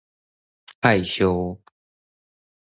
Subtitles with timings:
[0.81, 1.61] 害羞